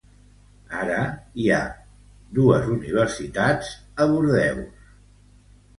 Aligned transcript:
Ara, 0.83 1.01
hi 1.43 1.45
ha 1.51 1.59
dos 2.39 2.67
universitats 2.79 3.71
a 4.07 4.13
Bordeus. 4.15 4.91